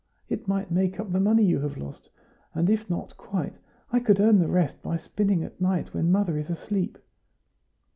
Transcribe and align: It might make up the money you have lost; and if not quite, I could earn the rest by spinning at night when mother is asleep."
It 0.29 0.47
might 0.47 0.71
make 0.71 0.99
up 0.99 1.11
the 1.11 1.19
money 1.19 1.45
you 1.45 1.59
have 1.59 1.77
lost; 1.77 2.09
and 2.55 2.71
if 2.71 2.89
not 2.89 3.15
quite, 3.17 3.59
I 3.91 3.99
could 3.99 4.19
earn 4.19 4.39
the 4.39 4.47
rest 4.47 4.81
by 4.81 4.97
spinning 4.97 5.43
at 5.43 5.61
night 5.61 5.93
when 5.93 6.11
mother 6.11 6.39
is 6.39 6.49
asleep." 6.49 6.97